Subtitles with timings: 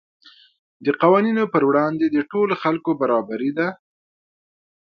[0.85, 3.67] د قوانینو په وړاندې د ټولو خلکو برابري ده.